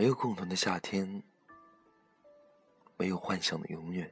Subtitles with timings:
[0.00, 1.22] 没有共同的夏天，
[2.96, 4.10] 没有幻想的永远，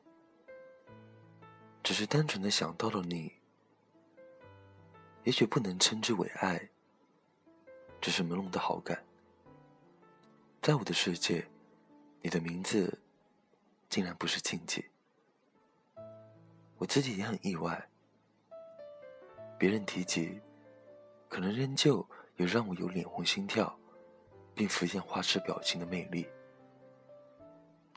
[1.83, 3.33] 只是单纯的想到了你。
[5.25, 6.69] 也许不能称之为爱，
[8.03, 9.03] 只是朦胧的好感。
[10.61, 11.49] 在我的世界，
[12.21, 13.01] 你的名字
[13.89, 14.85] 竟然不是禁忌。
[16.77, 17.89] 我自己也很意外。
[19.59, 20.39] 别人提及，
[21.31, 23.75] 可能仍旧有让我有脸红心跳，
[24.59, 26.27] 并浮现花痴表情的魅力。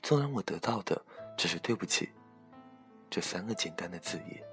[0.04, 1.04] 纵然我得到的
[1.36, 2.12] 只是“对不起”
[3.10, 4.44] 这三个简单的字眼，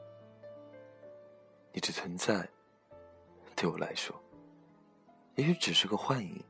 [1.71, 2.49] 你的存在。
[3.55, 4.19] 对我来说，
[5.35, 6.43] 也许只是个幻影，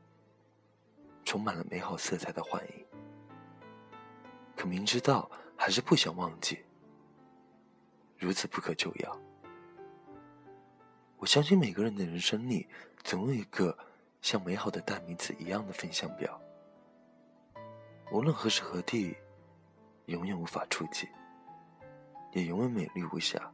[1.25, 2.85] 充满了美好色彩的幻影。
[4.55, 6.59] 可明知道，还是不想忘记。
[8.17, 9.19] 如此不可救药。
[11.17, 12.69] 我相信每个人的人生里，
[13.03, 13.77] 总有一个
[14.21, 16.39] 像美好的代名词一样的分享表，
[18.11, 19.15] 无论何时何地，
[20.05, 21.07] 永远无法触及，
[22.33, 23.51] 也永远美丽无瑕。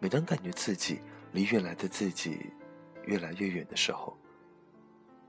[0.00, 1.00] 每当感觉自己
[1.32, 2.52] 离原来的自己
[3.04, 4.16] 越来越远的时候，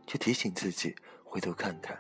[0.06, 2.00] 就提醒自己回头看看，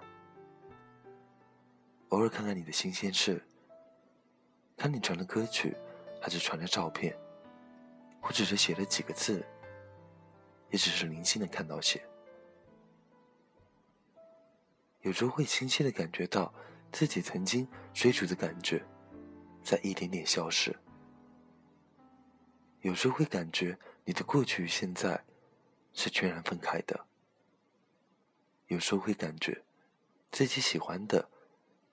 [2.09, 3.44] 偶尔看看你的新鲜事，
[4.77, 5.75] 看你传的歌曲，
[6.21, 7.16] 还是传的照片，
[8.21, 9.45] 或者是写了几个字，
[10.72, 12.03] 也只是零星的看到些，
[15.02, 16.53] 有时候会清晰的感觉到
[16.92, 18.86] 自己曾经追逐的感觉，
[19.64, 20.75] 在一点点消失。
[22.81, 25.25] 有时候会感觉你的过去与现在
[25.92, 27.08] 是全然分开的。
[28.67, 29.64] 有时候会感觉
[30.31, 31.30] 自己喜欢的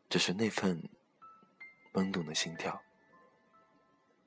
[0.09, 0.89] 只是那份
[1.95, 2.83] 懵懂的心跳。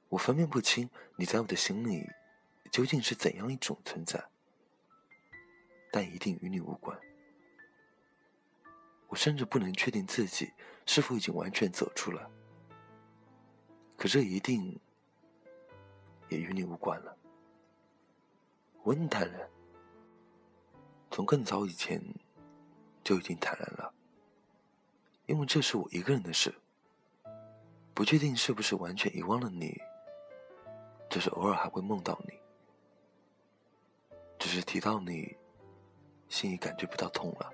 [0.09, 2.09] 我分辨不清你在我的心里
[2.72, 4.23] 究竟是怎样一种存在，
[5.92, 7.00] 但一定与你无关。
[9.08, 10.52] 我甚至不能确定自己
[10.86, 12.30] 是否已经完全走出来，
[13.98, 14.80] 可这一定。
[16.30, 17.17] 也与你无关了。
[18.83, 19.50] 我很坦然，
[21.10, 22.00] 从更早以前
[23.04, 23.92] 就已经坦然了，
[25.26, 26.54] 因为这是我一个人的事。
[27.95, 29.76] 不确定是不是完全遗忘了你，
[31.10, 32.39] 只是偶尔还会梦到你，
[34.38, 35.36] 只是提到你，
[36.29, 37.51] 心已感觉不到痛了。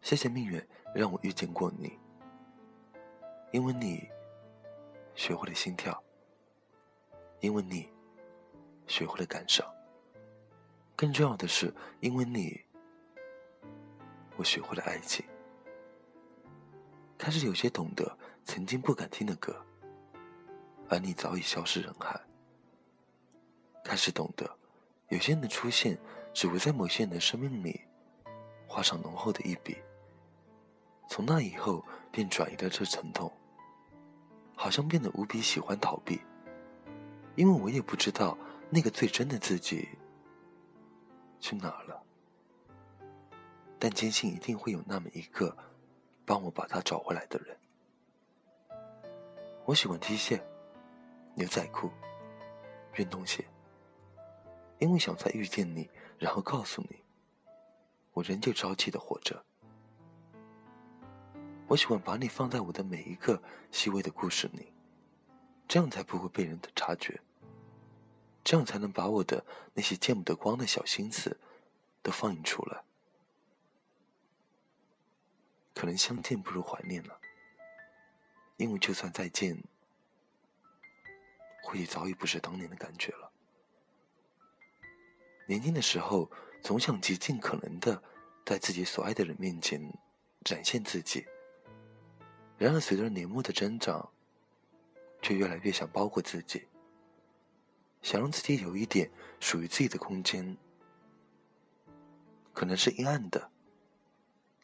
[0.00, 0.60] 谢谢命运
[0.94, 1.98] 让我遇见过你，
[3.52, 4.08] 因为你
[5.14, 6.02] 学会了心跳。
[7.40, 7.88] 因为你
[8.86, 9.66] 学会了感伤，
[10.94, 12.62] 更重要的是，因为你，
[14.36, 15.26] 我学会了爱情。
[17.18, 19.60] 开始有些懂得曾经不敢听的歌，
[20.88, 22.20] 而你早已消失人海。
[23.82, 24.48] 开始懂得，
[25.08, 25.98] 有些人的出现
[26.32, 27.80] 只会在某些人的生命里
[28.66, 29.76] 画上浓厚的一笔。
[31.08, 33.30] 从那以后，便转移了这疼痛，
[34.54, 36.20] 好像变得无比喜欢逃避。
[37.34, 38.36] 因为我也不知道
[38.70, 39.88] 那个最真的自己
[41.40, 42.02] 去哪了，
[43.78, 45.56] 但坚信一定会有那么一个
[46.24, 47.56] 帮我把他找回来的人。
[49.64, 50.40] 我喜欢 T 恤、
[51.34, 51.90] 牛仔裤、
[52.96, 53.44] 运动鞋，
[54.82, 55.88] 因为想再遇见你，
[56.18, 57.04] 然后告诉你，
[58.12, 59.40] 我仍旧朝气的活着。
[61.68, 64.72] 我喜欢把你放在我的每一个细微的故事里。
[65.68, 67.20] 这样才不会被人的察觉，
[68.42, 71.38] 这样才能把我的那些见不得光的小心思
[72.02, 72.82] 都放映出来。
[75.72, 77.20] 可能相见不如怀念了，
[78.56, 79.62] 因为就算再见，
[81.62, 83.31] 或许早已不是当年的感觉了。
[85.52, 86.30] 年轻的时候，
[86.62, 88.02] 总想极尽可能的
[88.42, 89.78] 在自己所爱的人面前
[90.44, 91.26] 展现自己，
[92.56, 94.08] 然而随着年末的增长。
[95.20, 96.66] 却越来越想包裹自己，
[98.00, 99.08] 想让自己有一点
[99.38, 100.56] 属于自己的空间，
[102.52, 103.48] 可能是阴暗的，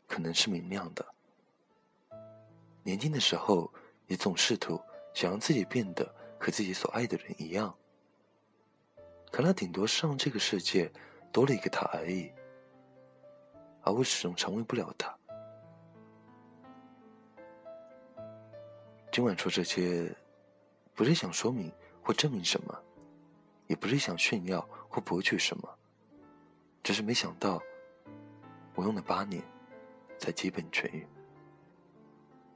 [0.08, 1.14] 可能是明亮的。
[2.82, 3.73] 年轻的时候，
[4.08, 4.81] 也总试图
[5.14, 7.73] 想让自己变得和自己所爱的人一样，
[9.30, 10.90] 可那顶多是让这个世界
[11.32, 12.32] 多了一个他而已，
[13.82, 15.14] 而我始终成为不了他。
[19.12, 20.14] 今晚说这些。
[20.94, 21.72] 不是想说明
[22.02, 22.76] 或证明什么，
[23.69, 25.78] 也不是想炫耀或博取什么，
[26.82, 27.62] 只是没想到，
[28.75, 29.40] 我用了八年
[30.19, 31.06] 才基本痊愈。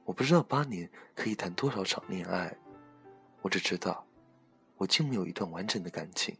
[0.03, 2.53] 我不知道八年可以谈多少场恋爱，
[3.41, 4.05] 我只知道，
[4.75, 6.35] 我竟没有一段完整的感情。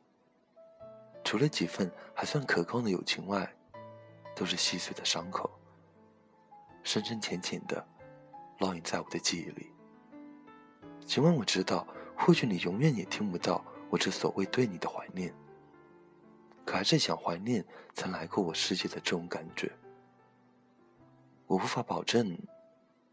[1.24, 3.52] 除了几份还算可靠的友情外，
[4.36, 5.50] 都是细碎的伤口，
[6.84, 7.86] 深深浅浅的
[8.60, 9.72] 烙印在我的记忆里。
[11.06, 15.34] 尽管我知道，或许你永远也听不到我这所谓对你的怀念，
[16.66, 19.72] 可还是想怀念曾来过我世界的这种感觉。
[21.46, 22.38] 我无法保证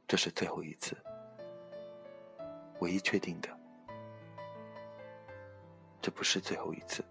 [0.06, 0.96] 这是最后一次，
[2.80, 3.48] 唯一确定的，
[6.00, 7.04] 这不是最后一次。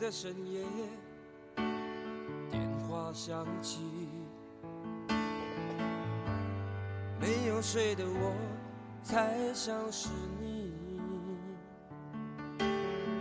[0.00, 0.64] 的深夜，
[2.50, 3.80] 电话响起，
[7.20, 8.32] 没有睡的我，
[9.02, 10.08] 猜想是
[10.40, 10.72] 你。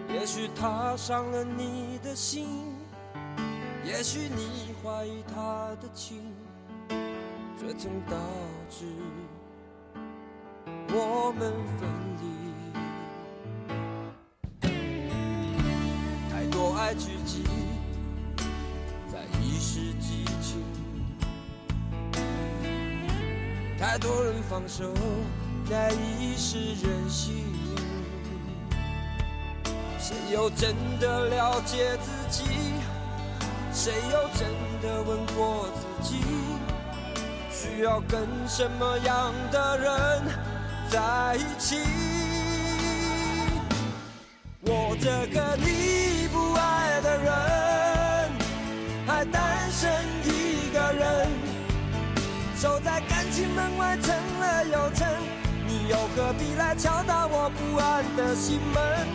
[0.07, 2.47] 也许他伤了你的心，
[3.83, 6.33] 也许你怀疑他的情，
[7.59, 8.15] 这曾导
[8.69, 8.85] 致
[10.93, 11.89] 我们分
[12.21, 12.48] 离。
[16.89, 17.44] 爱聚集
[19.07, 20.65] 在一时激情，
[23.77, 24.91] 太多人放手
[25.69, 27.45] 在一时任性。
[30.00, 32.44] 谁又真的了解自己？
[33.71, 34.50] 谁又真
[34.81, 36.24] 的问过自己？
[37.51, 40.24] 需要跟什么样的人
[40.89, 42.08] 在一起？
[44.69, 46.30] 我这个你。
[46.31, 47.33] 不爱的人，
[49.07, 49.89] 还单身
[50.24, 51.27] 一个人，
[52.56, 55.07] 守在感情门外，撑了又撑，
[55.66, 59.07] 你又何必来敲打我不安的心门？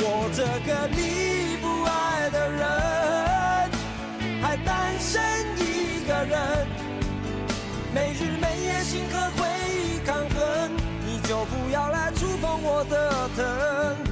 [0.00, 2.60] 我这个你不爱的人，
[4.42, 5.22] 还单身
[5.56, 6.66] 一个人，
[7.94, 10.70] 没日没夜心和回忆抗衡，
[11.06, 14.09] 你就不要来触碰我的疼，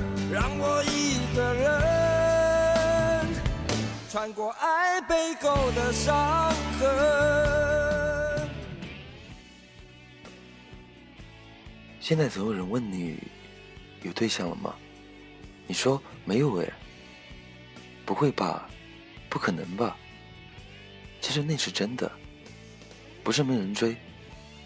[0.93, 3.29] 一个人。
[4.11, 6.51] 穿过爱背后的伤
[6.81, 8.49] 痕。
[12.01, 13.19] 现在总有人问你
[14.03, 14.75] 有对象了吗？
[15.67, 16.69] 你说没有哎。
[18.07, 18.67] 不会吧？
[19.29, 19.95] 不可能吧？
[21.21, 22.11] 其实那是真的，
[23.23, 23.95] 不是没人追，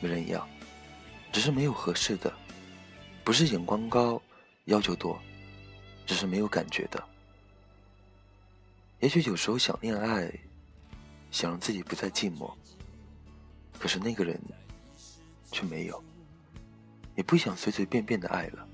[0.01, 0.49] 没人要，
[1.33, 2.33] 只是没有合适的，
[3.25, 4.23] 不是眼光高，
[4.67, 5.21] 要求多，
[6.07, 7.03] 只是没有感觉的。
[9.01, 10.33] 也许有时候想恋爱，
[11.31, 12.53] 想让自己不再寂寞，
[13.79, 14.41] 可是那个人
[15.51, 16.03] 却没有，
[17.17, 18.67] 也不想随随便便的爱了。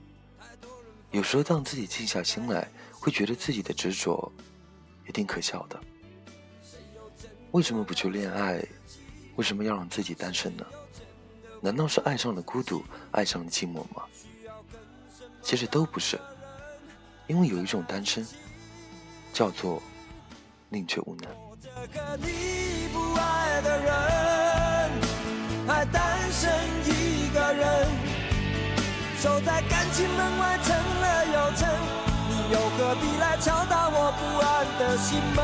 [1.10, 4.30] 有时候当自己静下心来，会觉得自己的执着
[5.06, 5.80] 也挺可笑的。
[7.52, 8.62] 为什么不去恋爱？
[9.36, 10.66] 为什么要让自己单身呢？
[11.62, 14.04] 难道是爱上了孤独，爱上了寂寞吗？
[15.42, 16.20] 其实都不是，
[17.28, 18.26] 因为有一种单身，
[19.32, 19.80] 叫做。
[20.70, 21.30] 宁缺毋难。
[21.48, 23.88] 我这个你不爱的人，
[25.66, 26.52] 还单身
[26.84, 27.88] 一个人，
[29.18, 31.66] 守在感情门外，撑了又撑，
[32.28, 35.40] 你又何必来敲打我不安的心门？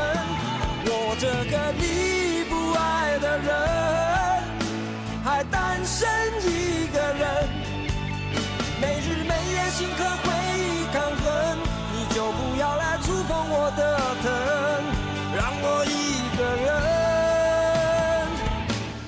[0.85, 1.83] 我这个你
[2.47, 3.49] 不爱的人，
[5.23, 6.07] 还单身
[6.43, 6.94] 一个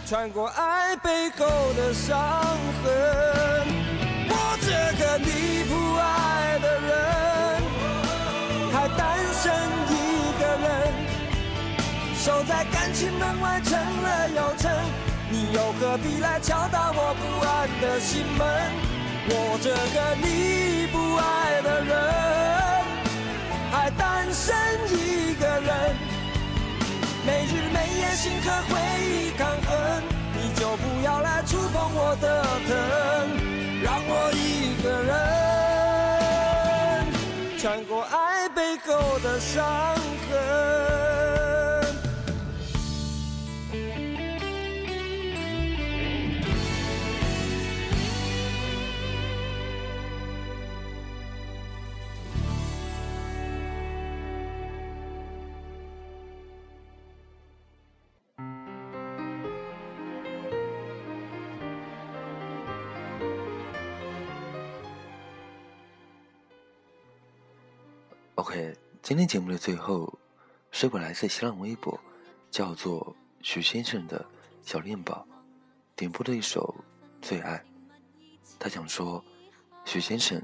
[0.07, 2.17] 穿过爱背后的伤
[2.81, 2.87] 痕。
[4.29, 6.95] 我这个你不爱的人，
[8.71, 9.51] 还单身
[9.91, 9.91] 一
[10.39, 10.65] 个人，
[12.15, 14.71] 守在感情门外，成了又撑，
[15.29, 18.47] 你又何必来敲打我不安的心门？
[19.27, 21.91] 我这个你不爱的人，
[23.73, 24.55] 还单身
[24.89, 25.97] 一个人。
[27.25, 29.31] 没日没夜心和回忆
[32.09, 32.73] 我的疼，
[33.83, 35.11] 让我一个人
[37.59, 39.93] 穿过爱背后的伤
[68.47, 70.17] OK，今天节目的最后，
[70.71, 71.99] 是我来自新浪微博，
[72.49, 74.25] 叫做许先生的
[74.61, 75.27] 小恋宝
[75.97, 76.73] 点播的一首
[77.27, 77.57] 《最爱》。
[78.57, 79.21] 他想说
[79.83, 80.41] ：“许先生，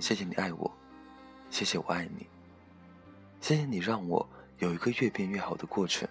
[0.00, 0.68] 谢谢你爱我，
[1.50, 2.26] 谢谢我爱你，
[3.40, 4.28] 谢谢你让我
[4.58, 6.08] 有一个越变越好的过程，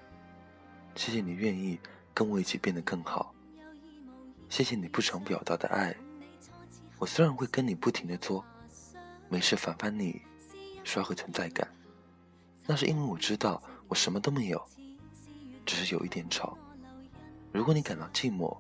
[0.95, 1.77] 谢谢你愿意
[2.13, 3.35] 跟我一起变得更好，
[4.47, 5.93] 谢谢你不常表达的爱。
[6.97, 8.45] 我虽然会跟你不停的作，
[9.27, 10.21] 没事烦烦你。”
[10.83, 11.67] 刷回存在感，
[12.65, 14.61] 那是因为我知道我什么都没有，
[15.65, 16.57] 只是有一点吵。
[17.51, 18.57] 如果你感到寂寞，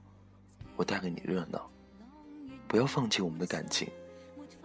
[0.75, 1.69] 我带给你热闹。
[2.67, 3.87] 不要放弃我们的感情，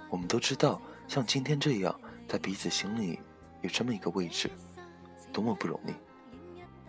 [0.08, 3.18] 我们都知道，像今天这样，在彼此心里
[3.60, 4.50] 有这么一个位置，
[5.32, 5.92] 多么不容易。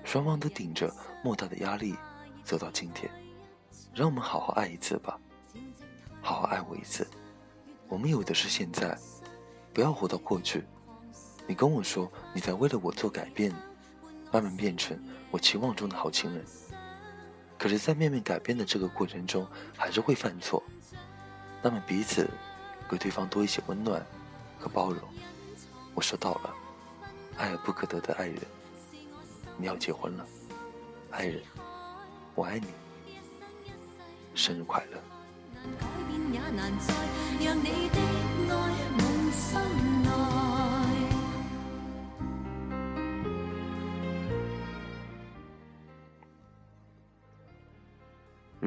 [0.05, 0.89] 双方都顶着
[1.23, 1.93] 莫大的压力
[2.43, 3.11] 走到今天，
[3.93, 5.19] 让我们好好爱一次吧，
[6.21, 7.05] 好好爱我一次。
[7.89, 8.97] 我们有的是现在。
[9.73, 10.63] 不要活到过去。
[11.47, 13.53] 你跟我说你在为了我做改变，
[14.31, 14.97] 慢慢变成
[15.31, 16.45] 我期望中的好情人。
[17.57, 19.45] 可是，在面面改变的这个过程中，
[19.75, 20.63] 还是会犯错。
[21.61, 22.29] 那么，彼此
[22.89, 24.05] 给对方多一些温暖
[24.57, 25.01] 和包容。
[25.93, 26.53] 我收到了，
[27.37, 28.39] 爱而不可得的爱人，
[29.57, 30.25] 你要结婚了，
[31.11, 31.43] 爱人，
[32.33, 32.67] 我爱你，
[34.35, 34.97] 生日快乐。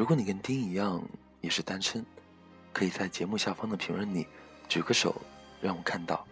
[0.02, 1.00] 如果你跟丁一样
[1.40, 2.04] 也是单身，
[2.72, 4.26] 可以在节目下方的评论里
[4.68, 5.14] 举个手，
[5.60, 6.26] 让我看到，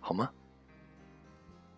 [0.00, 0.28] 好吗？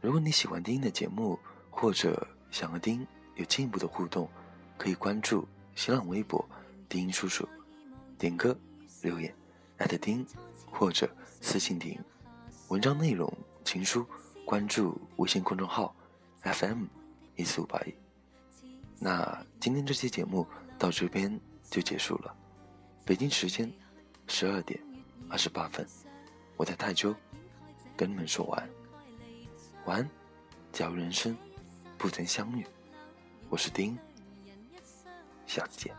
[0.00, 1.38] 如果你喜欢丁的节目，
[1.68, 4.26] 或者想和丁有进一步的互动，
[4.78, 6.42] 可以关注新浪微博
[6.88, 7.46] “丁叔叔”，
[8.16, 8.58] 点歌
[9.02, 9.30] 留言
[9.76, 10.26] 艾特丁，
[10.70, 11.06] 或者
[11.42, 12.02] 私信丁。
[12.68, 13.30] 文章内容
[13.62, 14.06] 情书，
[14.46, 15.94] 关注微信公众号
[16.44, 16.84] FM
[17.34, 17.94] 一四五八一。
[18.98, 20.46] 那今天这期节目。
[20.78, 21.40] 到这边
[21.70, 22.34] 就结束了。
[23.04, 23.72] 北京时间
[24.26, 24.80] 十二点
[25.28, 25.86] 二十八分，
[26.56, 27.14] 我在泰州
[27.96, 28.68] 跟你们说晚安。
[29.86, 30.10] 晚安，
[30.72, 31.36] 假如人生
[31.96, 32.66] 不曾相遇，
[33.48, 33.96] 我是丁，
[35.46, 35.94] 下次见。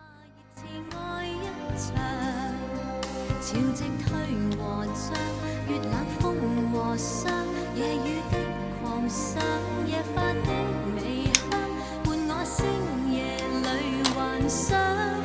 [14.47, 15.16] 想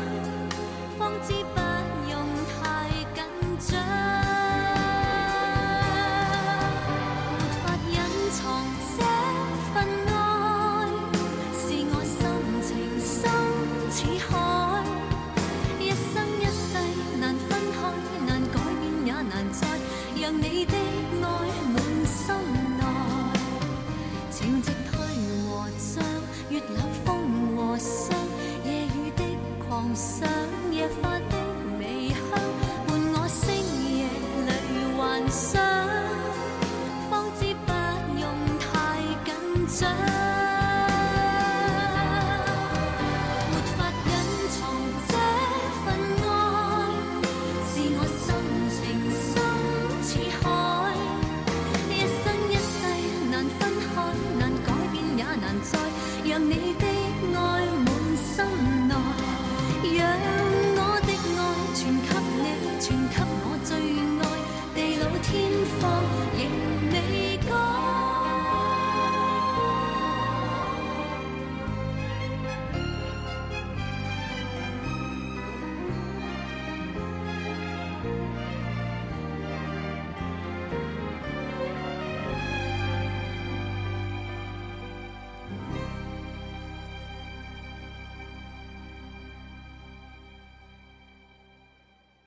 [39.72, 40.11] 想